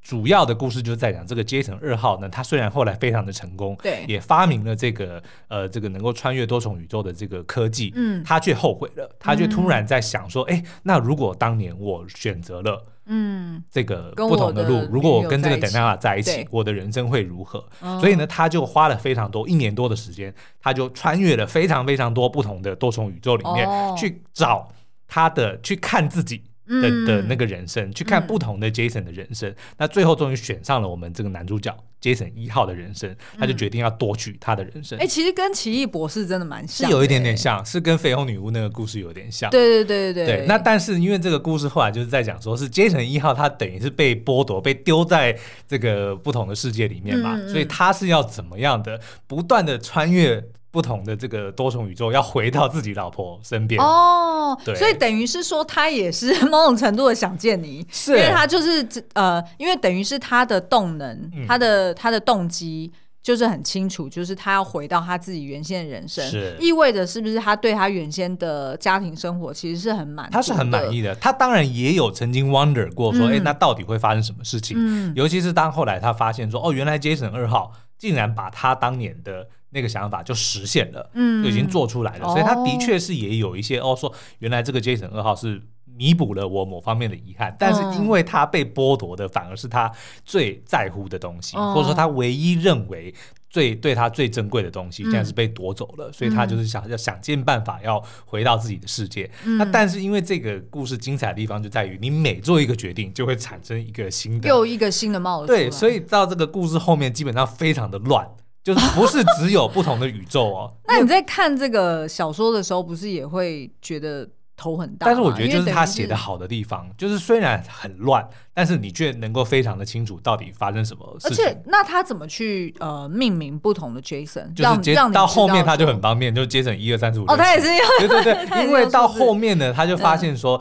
[0.05, 17.67] 主要的故事就是在讲这个 Jason 二号呢，他虽然后来非常的成功，对，也发明了这个呃这个能够穿越多重宇宙的这个科技，嗯，他却后悔了，他却突然在想说，哎、嗯，那如果当年我选择了嗯这个不同的路，的如果我跟这个 Daniela 在一起，我的人生会如何？
[17.81, 24.71] 嗯、所以呢，他就花了非常多一年多的时间，他就穿越了非常非常多不同的多重宇宙里面、哦、去找
[25.07, 26.43] 他的去看自己。
[26.67, 34.97] 的的那个人生，去看不同的 Jason 的人生，那最后终于选上了我们这个男主角 Jason 一号的人生，他就决定要夺取他的人生。
[34.99, 39.49] 哎，其实跟奇异博士真的蛮像，是有一点点像，是跟绯红女巫那个故事有点像。
[39.51, 40.45] 对对对对对。
[40.47, 50.43] 那但是因为这个故事后来就是在讲说，是 Jason 一号他等于是被剥夺，被丢在这个不同的世界里面嘛，所以他是要怎么样的不断的穿越。
[50.75, 53.81] 不同的这个多重宇宙要回到自己老婆身边。
[53.81, 58.11] 哦，对，所以等于是说他也是 某种程度的想见你，是。
[58.11, 62.91] 因为他就是呃，因为等于是他的动能，嗯、他的他的动机
[63.23, 66.57] 就是很清楚，就是他要回到他自己原先的人生，是。
[66.59, 71.15] 意味着是不是他对他原先的家庭生活其实是很满，他是很满意的。
[71.15, 74.75] 他当然也有曾经 wonder 过说，哎、嗯，那到底会发生什么事情？
[74.77, 79.47] 嗯，尤其是当后来他发现说，哦，原来 Jason 二号竟然把他当年的。
[79.75, 85.61] 那个想法就实现了，嗯，就已经做出来了，所以他的确是也有一些哦，说原来这个 Jason 二号是
[85.97, 89.91] 弥补了我某方面的遗憾，但是因为他被剥夺的反而是他
[90.23, 93.13] 最在乎的东西，或者说他唯一认为
[93.49, 99.29] 最对他最珍贵的东西，现在是被夺走了，所以他就是想要想尽办法要回到自己的世界。
[99.57, 105.47] 那但是因为这个故事精彩的地方就在于，你每做一个决定，就会产生一个新的又一个新的帽子。
[105.47, 108.27] 对，所以到这个故事后面基本上非常的乱。
[108.65, 110.73] 就是不是只有不同的宇宙哦？
[110.89, 115.05] 那你在看这个小说的时候，不是也会觉得头很大？
[115.05, 121.45] 但是我觉得就是他写的好的地方，就是虽然很乱，但是你却能够非常的清楚到底发生什么事情。
[121.45, 124.51] 而且，那他怎么去呃命名不同的 Jason？
[124.55, 127.25] 就是到后面他就很方便，就 Jason 一二三四五。
[127.25, 127.67] 哦，他也是
[127.99, 130.59] 对对对， 因为到后面呢，他就发现说，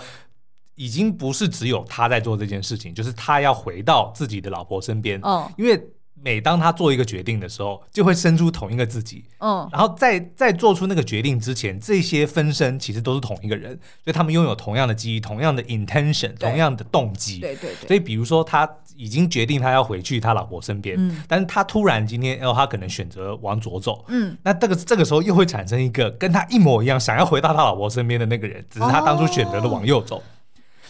[0.74, 5.18] 已经不是只有他在做这件事情，就是他要回到自己的老婆身边。
[5.22, 5.88] 哦，因为。
[6.24, 9.22] 每当他做一个决定的时候，就会生出同一个自己。
[9.38, 17.40] 嗯，然后在在做出那个决定之前，这些分身其实都是同一个人，所以他们拥有同样的记忆、同样的 intention、同样的动机。
[17.40, 17.86] 对对对。
[17.86, 30.16] 所以比如说，他已经决定他要回去他老婆身边，嗯，但是他突然今天，哦，他可能选择往左走，嗯，那这个这个时候又会产生一个跟他一模一样想要回到他老婆身边的那个人，只是他当初选择了往右走。
[30.16, 30.22] 哦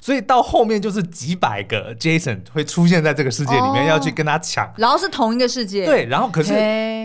[0.05, 5.87] 所以到后面就是几百个 Jason 会出现在这个世界里面，要去跟他抢，然后是同一个世界。
[5.87, 6.53] 对，然后可是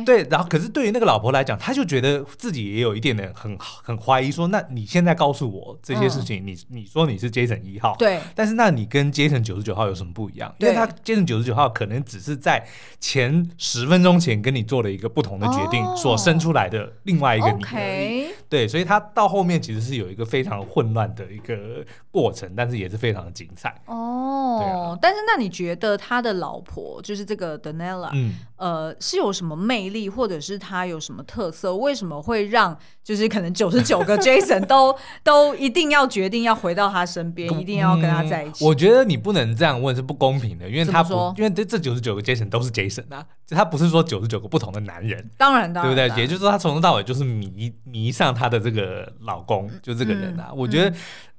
[0.05, 10.53] 对，然后可是对于那个老婆来讲，他就觉得自己也有一点点很很怀疑，说，那你现在告诉我这些事情，你你说你是 Jason 一号，对，但是那你跟 Jason 九十九号有什么不一样？
[10.57, 12.67] 因为他 Jason 九十九号可能只是在
[12.99, 18.27] 前十分钟前跟你做了一个不同的决定，所生出来的另外一个你而已。
[18.49, 24.95] 对，所以他到后面其实是有一个非常混乱的一个过程，但是也是非常的精彩哦。
[24.95, 31.75] 啊、但是那你觉得他的老婆就是这个 Danella，嗯，呃，是有什么魅力，或者是他有什么特色？
[31.75, 38.63] 为什么会让就是可能九十九个 Jason 都都一定要决定要回到他身边，一定要跟他在一起？
[38.63, 46.21] 我觉得你不能这样问是不公平的，因为他不，因为这这九十九个 Jason 都是 Jason 啊，他不是说九十九个不同的男人，当然，当然，对不对？
[46.21, 48.29] 也就是说，他从头到尾就是迷迷上。
[48.39, 50.95] 他的这个老公就这个人啊，嗯、我觉得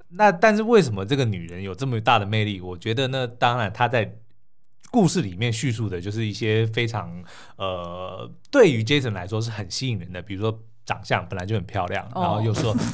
[0.09, 2.59] 那但是为什么这个女人有这么大的魅力？
[2.61, 4.17] 我觉得呢，当然她在
[4.91, 7.09] 故事里面叙述的就是一些非常
[7.55, 12.71] 呃，对于 Jason 来说是很吸引人的，比如说长相本来就很漂亮，然后又说。
[12.71, 12.77] 哦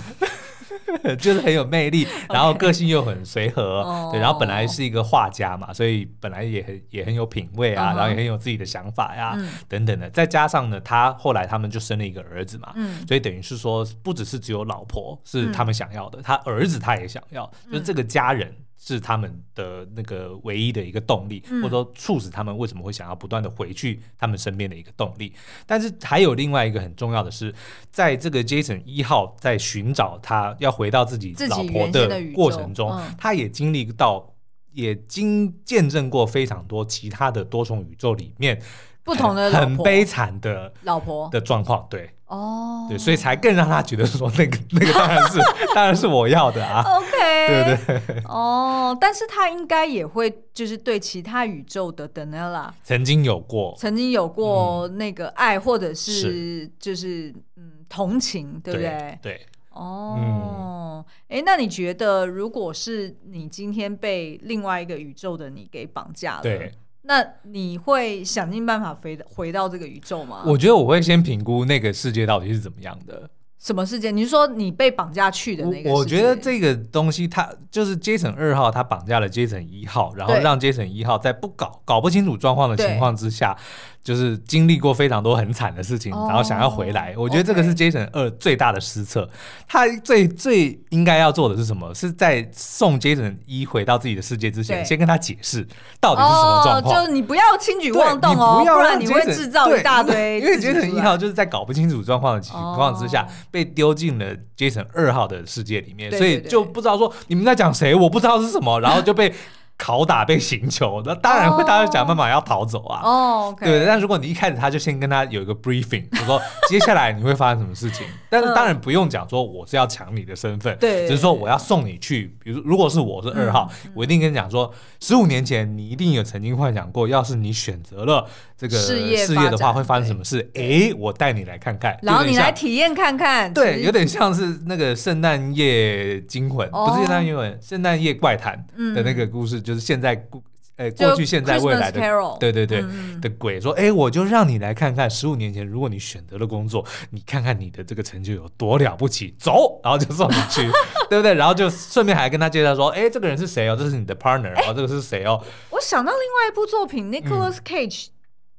[1.19, 4.11] 就是很有魅力，然后个性又很随和，Okay.
[4.13, 7.97] 对，然后本来是一个画家嘛，所以本来也很也很有品味啊，uh huh.
[7.97, 10.09] 然后也很有自己的想法呀，嗯、等等的。
[10.09, 18.55] 再加上呢，他后来他们就生了一个儿子嘛，嗯、所以等于是说，不只是只有老婆是他们想要的，嗯、他儿子他也想要，就是这个家人。
[18.79, 25.33] 是他们的那个唯一的一个动力，或者说促使他们为什么会想要不断的回去他们身边的一个动力。
[25.65, 27.53] 但是还有另外一个很重要的是，
[27.91, 34.35] 在这个 Jason 一号在寻找他要回到自己老婆的过程中，他也经历到，
[34.71, 38.61] 也经见证过非常多其他的多重宇宙里面
[39.03, 41.87] 不同的很悲惨的老婆的状况。
[41.89, 42.11] 对。
[42.27, 45.39] 哦，对，所以才更让他觉得说那个 那个当然是
[45.73, 48.21] 当然是我要的啊，OK，对不对？
[48.27, 59.19] 哦，但是他应该也会就是对其他宇宙的 Danella 曾经有过，曾经有过那个爱或者是就是嗯同情，对不对？
[59.21, 66.41] 对，哦，哎，那你觉得如果是你今天被另外一个宇宙的你给绑架了？
[66.41, 66.73] 对。
[67.07, 70.43] 那你会想尽办法回回到这个宇宙吗？
[70.45, 73.29] 我觉得我会先评估那个世界到底是怎么样的。
[73.59, 74.15] 什么事件？
[74.15, 75.91] 你是说你被绑架去的那个？
[75.91, 83.57] 我觉得这个东西，他就是 Jason 二号，他绑架了 Jason 一号，然后让 Jason 一号在不搞搞不清楚状况的情况之下。
[84.03, 87.13] 就是经历过非常多很惨的事情，然后想要回来。
[87.17, 89.29] 我觉得这个是 Jason 二最大的失策。
[89.67, 91.93] 他最最应该要做的是什么？
[91.93, 95.67] 是在送 Jason 一回到自己的世界之前，先跟他解释
[95.99, 96.95] 到底是什么状况。
[96.95, 100.39] 就是你不要轻举妄动哦，不然你会制造一大堆。
[100.39, 109.33] 因为 Jason 一号就是在搞不清楚状况的情况之下，被丢进了 Jason 二号的世界里面，所以就不知道说你们在讲谁，我不知道是什么，然后就被。
[109.77, 113.01] 拷打被刑求，那当然会，他会想办法要逃走啊。
[113.03, 113.85] 哦，对不对？
[113.85, 122.35] 但如果你一开始他就先跟他有一个 briefing， 就说接下来你会发生什么事情，但是当然不用讲说我是要抢你的身份，对，只是说我要送你去。
[122.43, 130.49] 比如如果是我是二号，我一定跟你讲说，十五年前你一定有曾经幻想过，要是你选择了这个事业的话，会发生什么事？
[130.55, 133.53] 哎，我带你来看看，然后你来体验看看。
[133.53, 139.61] 对，有点像是那个圣诞夜惊魂，不是圣诞夜惊魂，圣诞夜怪谈的那个故事。
[139.67, 140.41] 就是现在过，
[140.77, 141.99] 呃，过去、现在、未来的，
[142.39, 142.81] 对对对
[143.19, 150.61] 的鬼说，哎，我就让你来看看，十五年前，如果你选择了工作，你看看你的这个成就有多了不起，走，然后就送你去，
[151.09, 151.33] 对不对？
[151.33, 153.75] 然后就顺便还跟他介绍说，哎，这个人是谁哦？
[153.77, 155.43] 这是你的 partner，然后这个是谁哦？
[155.71, 158.07] 我想到另外一部作品，Nicholas Cage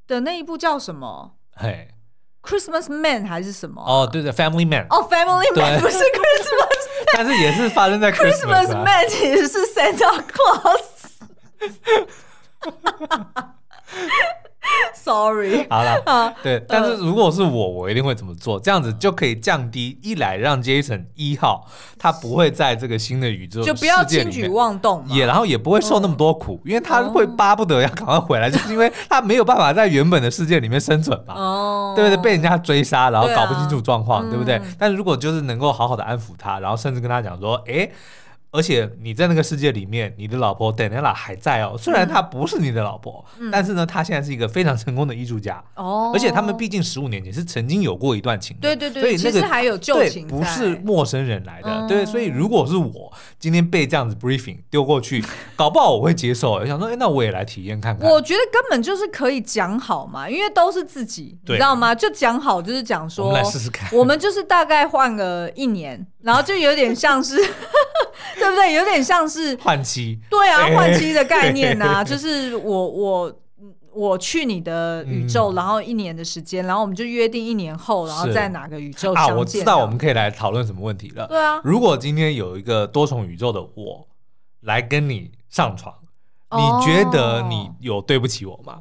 [0.07, 1.33] 的那一部叫什么？
[1.55, 1.89] 嘿
[2.43, 3.81] ，Christmas Man 还是什么？
[3.81, 4.87] 哦，对对，Family Man。
[4.91, 10.98] 哦，Family Man 不是 Christmas， 但是也是发生在 Christmas Man，其实是 Santa Claus。
[14.95, 18.61] Sorry，好了，对，但是如果是我，我一定会怎么做？
[18.61, 21.67] 这样子就可以降低一来让 Jason 一号
[21.99, 32.23] 他不会在这个新的宇宙， 就不要轻举妄动，也然后也不会受那么多苦，因为他会巴不得要赶快回来，就是因为他没有办法在原本的世界里面生存嘛，哦，对不对？
[32.23, 34.61] 被人家追杀，然后搞不清楚状况，对不对？
[34.79, 37.89] 但是如果就是能够好好的安抚他，然后甚至跟他讲说，哎。
[38.51, 41.77] 而且你在那个世界里面，你的老婆 Daniela 还在哦。
[41.79, 45.63] 虽然她不是你的老婆，嗯、但是呢，她现在是一个非常成功的艺术家。
[45.75, 46.11] 哦。
[46.15, 48.63] 而且他们毕竟十五年前是曾经有过一段情的。
[48.63, 49.03] 对对对。
[49.03, 51.69] 所以那个其实还有旧情对，不是陌生人来的。
[51.69, 52.07] 嗯、对。
[52.07, 55.23] 所以如果是我今天被这样子 briefing 丢过去，
[55.55, 56.53] 搞不好我会接受。
[56.53, 58.09] 我想说，哎，那我也来体验看看。
[58.11, 61.95] 我觉得根本就是可以讲好嘛，因为都是自己，你知道吗？
[61.95, 63.91] 就讲好，就是讲说，我们来试试看。
[63.93, 67.37] 我们就是大概换个一年，然后就有点像是。
[68.37, 68.75] 对不对？
[68.75, 73.33] 有点像是换妻，对啊，换妻的概念啊， 就是我我
[73.93, 79.35] 我去你的宇宙，然后一年的时间，然后我们就约定一年后，然后在哪个宇宙相见。
[79.35, 81.27] 啊，我知道我们可以来讨论什么问题了。
[81.27, 84.07] 对啊，如果今天有一个多重宇宙的我
[84.61, 85.95] 来跟你上床，
[86.51, 88.81] 你觉得你有对不起我吗？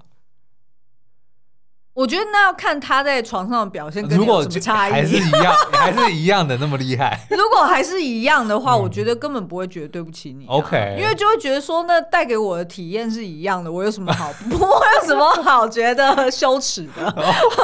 [1.97, 7.19] 我觉得那要看他在床上的表现跟什么差异，还是一样， 还是一样的那么厉害。
[7.31, 10.49] 如果还是一样的话，嗯、我觉得根本不会觉得对不起你、啊。
[10.49, 14.65] OK，因为就会觉得说，那带给我的体验是一样的，我有什么好， 不会
[15.01, 17.15] 有什么好觉得羞耻的。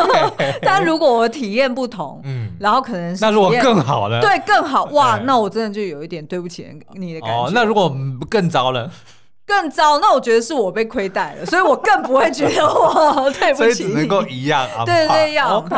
[0.64, 4.20] 但如果我的体验不同，嗯，然后可能是那如果更好了？
[4.20, 7.36] 对，更好哇，那我真的就有一点对不起你的感觉。
[7.36, 7.96] 哦，那如果
[8.28, 8.90] 更糟了？
[9.46, 13.74] 更糟，那我觉得是我被亏待了，所以我更不会觉得我对不起你。
[13.74, 15.76] 所以只能够一样啊，对对，要 OK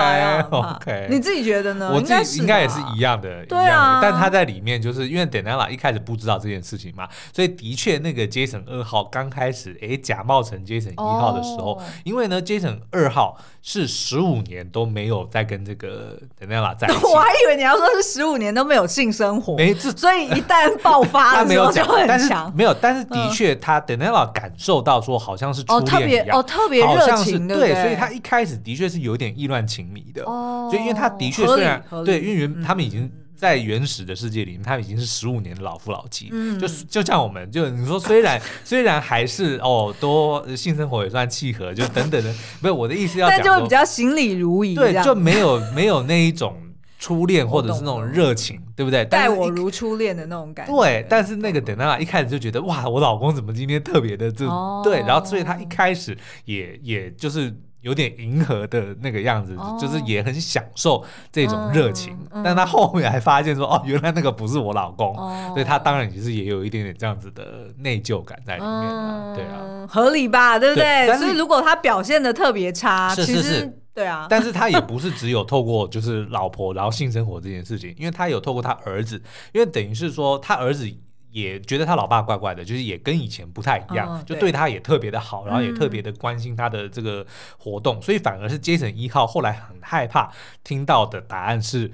[0.51, 1.07] OK。
[1.09, 1.91] 你自己觉得呢？
[1.91, 3.99] 我自己应该也是一样的，对啊。
[4.01, 16.99] 但他在里面就是因为 Daniela 一开始不知道这件事情嘛，所以的确那个 Jason 二号刚开始哎假冒成 Jason 一号的时候，因为呢 Jason 二号是十五年都没有再跟这个 Daniela 在一起。
[17.11, 22.53] 我还以为你要说是十五年都没有性生活，哎，所以一旦爆发的时候 就很强。
[22.55, 23.54] 没有，但是的确。
[23.55, 46.55] 他 Daniela 感受到说好像是初恋一样，哦，特别哦，特别热情，对，所以他一开始的确是有点意乱情迷的，哦，所以因为他的确虽然对，因为原他们已经在原始的世界里面，他们已经是十五年的老夫老妻，嗯，就就像我们，就你说虽然 虽然还是哦，多性生活也算契合，就等等的，不是我的意思要讲，但就会比较行礼如仪，对，就没有没有那一种。
[46.97, 49.05] 初恋或者是那种热情，对不对？
[49.05, 50.75] 待我如初恋的那种感觉。
[50.75, 62.17] 对，但是那个等到一开始就觉得哇，我老公怎么今天特别的这、哦、对，然后所以他一开始也也就是有点迎合的那个样子，哦、就是也很享受这种热情。
[62.31, 70.57] 嗯、但他后面还发现说哦，原来那个不是我老公，哦、所以他当然其实也有一点点这样子的内疚感在里面啊，嗯、对啊，合理吧？
[70.57, 71.05] 对不对？
[71.05, 73.41] 对，所以如果他表现的特别差，是是是。
[73.41, 79.15] 其实对啊，但是他也不是只有透过就是老婆，然后性生活这件事情，因为他有透过他儿子，
[79.53, 80.93] 因为等于是说他儿子
[81.31, 87.25] 也觉得他老爸怪怪的，就是也跟以前不太一样，哦、就对他也特别的好，然后也特别的关心他的这个
[87.57, 90.29] 活动，嗯、所以反而是 Jason 一号后来很害怕
[90.61, 91.89] 听到的答案是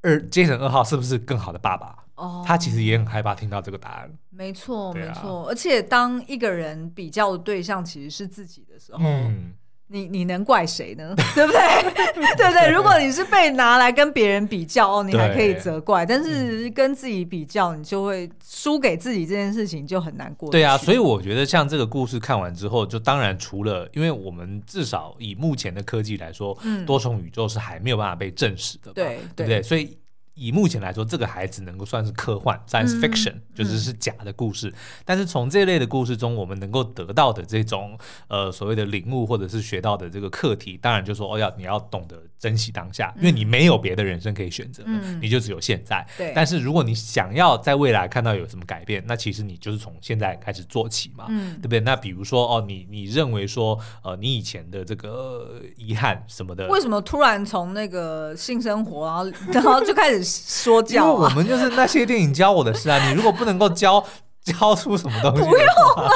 [0.00, 1.94] 二 Jason 二号是不是更好的爸爸？
[2.14, 4.10] 哦，他其实也很害怕听到这个答案。
[4.30, 9.52] 没错，啊、没错，而且当一个人比较的对象其实是自己的时候，嗯。
[9.92, 11.14] 你你能怪谁呢？
[11.34, 11.60] 对不对？
[12.36, 12.70] 对不对？
[12.70, 20.50] 如果你是被拿来跟别人比较哦，你还可以责怪；但是跟自己比较，你就会输给自己这件事情就很难过。
[20.50, 29.62] 对啊，所以我觉得像这个故事看完之后，就当然除了，因为我们至少以目前的科技来说，嗯，多重宇宙是还没有办法被证实的，对，对不对？
[29.62, 29.96] 所以。
[30.34, 34.68] 以目前来说，这个孩子能够算是科幻 （science fiction），嗯、就是是假的故事。
[34.70, 34.74] 嗯、
[35.04, 46.06] 但是从这类的故事中，我们能够得到的这种呃所谓的领悟，或者是学到的这个课题，当然就说哦，要你要懂得珍惜当下，因为你没有别的人生可以选择，嗯、你就只有现在。
[46.16, 46.32] 对。
[46.34, 51.80] 但是如果你想要在未来看到有什么改变，那其实你就是从现在开始做起嘛，嗯、对不对？
[51.80, 60.21] 那比如说哦，你你认为说呃，你以前的这个遗憾什么的，为什么突然从那个性生活，然后然后就开始。
[60.22, 63.08] 说教、啊，因为我们就是那些电影教我的事啊！
[63.08, 64.04] 你 如果不能够教
[64.42, 66.10] 教出什么东西，不用了。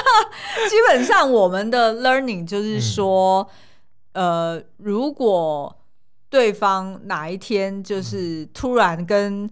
[0.69, 3.49] 基本上我们的 learning 就是说，
[4.13, 5.77] 嗯、呃，如果
[6.29, 9.51] 对方哪一天就是突然跟。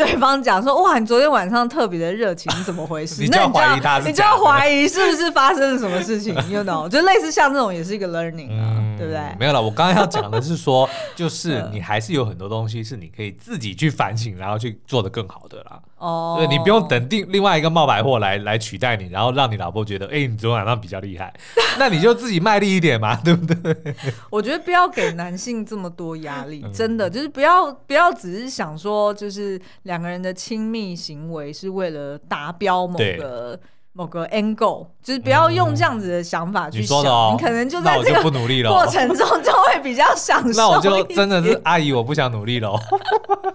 [0.00, 6.34] 对方讲说：“哇，你昨天晚上特别的热情，怎么回事？” 你就要怀疑他，你就要怀疑是不是发生了什么事情？
[6.48, 9.20] You know，就类似像这种也是一个 learning 啊，嗯、对不对？
[9.38, 15.78] 没有了，我刚刚要讲的是说，就是 你还是有很多东西是你可以自己去反省，然后去做的更好的啦。
[15.98, 21.30] 哦，对，你不用等定另外一个冒牌货来来取代你，然后让你老婆觉得，哎，你昨天晚上比较厉害，
[21.78, 23.94] 那你就自己卖力一点嘛，对不对？
[24.30, 29.60] 我觉得不要给男性这么多压力，真的就是不要不要只是想说，就是
[29.90, 33.58] 两个人的亲密行为是为了达标某个
[33.92, 40.60] 某个 goal，就是不要用这样子的想法去想，嗯你，哦、你可能就在这个不努力了过程中就会比较享受。
[40.60, 42.78] 那我就真的是阿姨，我不想努力喽。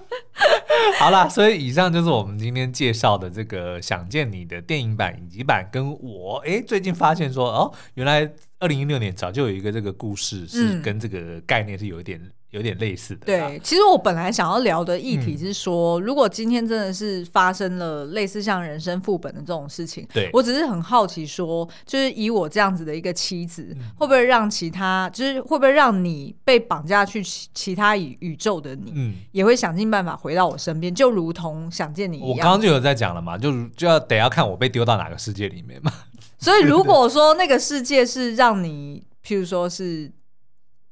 [0.99, 8.29] 好啦，所以以上就是我们今天介绍的这个《想见你》的电影版、影集版，跟我哎最近发现说哦，原来
[8.59, 12.21] 二零一六年早就有一个这个故事是跟这个概念是有一点。
[12.55, 13.25] 嗯有点类似的。
[13.25, 32.29] 对，其实我本来想要聊的议题是说，嗯、如果今天真的是发生了类似像人生副本的这种事情，对我只是很好奇说，就是以我这样子的一个妻子，嗯、会不会让其他，就是会不会让你被绑架去其其他宇宇宙的你，嗯，也会想尽办法回到我身边，就如同想见你一样。
[32.29, 35.91] 我刚刚就有在讲了嘛，就就要得要看我被丢到哪个世界里面嘛。
[36.39, 40.09] 所以 如果说那个世界是让你，譬如说是。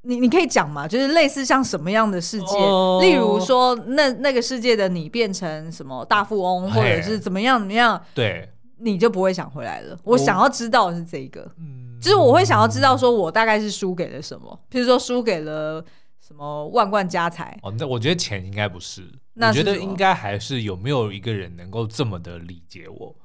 [0.06, 3.02] 你你可以讲嘛，就是类似像什么样的世界，oh.
[3.02, 8.50] 例如说那那个世界的你变成什么大富翁，或者是怎么样怎么样，对，
[8.80, 9.98] 你就不会想回来了。
[10.04, 15.82] 我想要知道的是这个，嗯，就是我会想要知道说我大概是输给了什么，譬如说输给了
[16.20, 17.58] 什么万贯家财。
[17.64, 23.16] 哦，那我觉得钱应该不是，我觉得应该还是有没有一个人能够这么的理解我。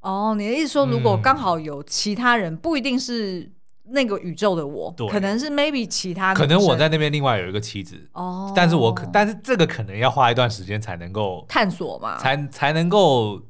[0.00, 3.52] 哦，你的意思说，如果刚好有其他人，不一定是。
[3.88, 13.40] 那个宇宙的我，可能是 maybe 其他，可能我在那边另外有一个妻子哦，但是我可，但是这个可能要花一段时间才能够探索嘛，才才能够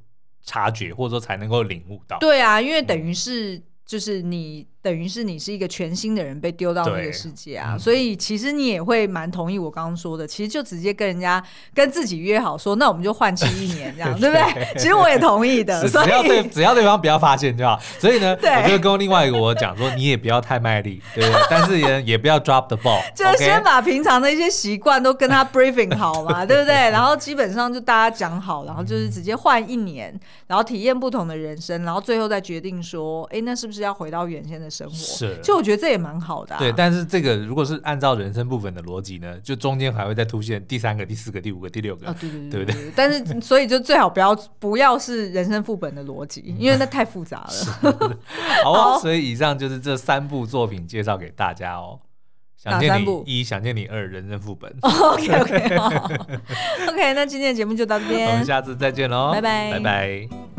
[0.45, 2.19] 察觉，或者说才能够领悟到。
[2.19, 4.67] 对啊，因为等于是就是你。
[4.87, 11.43] 等于是你是一个全新的人被丢到那个世界啊，嗯、所以其实你也会蛮同意我刚刚说的，其实就直接跟人家
[11.75, 14.67] 跟自己约好说，那我们就换期一年这样， 对不对？
[14.79, 17.77] 其实我也同意的，只要对 只要对方不要发现就好。
[17.99, 21.43] 所以呢，对我就跟另外一个我讲说，你也不要太卖力，对不对？
[21.51, 26.75] 但是也也不要 drop the ball，就先把平常的一些习惯都跟他 briefing 好嘛，对不对？
[26.91, 30.17] 然后基本上就大家讲好，然后就是直接换一年，
[30.47, 34.95] 然后体验不同的人生，然后最后再决定说，哎，那是不是要回到原先的生活？
[34.95, 35.39] 是。
[35.43, 36.59] 就我觉得这也蛮好的、啊。
[36.59, 42.93] 对，但是这个如果是按照人生部分的逻辑呢，就中间还会再出现第三个、第四个、第五个、第六个，哦、对对对，对不对？
[42.95, 48.19] 但是所以就最好不要不要是人生副本的逻辑，因为那太复杂了。
[48.65, 52.01] 好所以以上就是这三部作品介绍给大家哦。
[52.57, 54.75] 想见你一，想见你二，人生副本。
[54.83, 55.77] OK OK
[56.89, 60.56] OK，那今天的节目就到这边，我们下次再见喽，拜拜，拜拜。